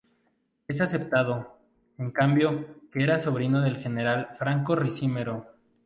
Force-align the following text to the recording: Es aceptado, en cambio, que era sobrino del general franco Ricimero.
Es 0.67 0.81
aceptado, 0.81 1.59
en 1.99 2.09
cambio, 2.09 2.65
que 2.91 3.03
era 3.03 3.21
sobrino 3.21 3.61
del 3.61 3.77
general 3.77 4.29
franco 4.35 4.75
Ricimero. 4.75 5.45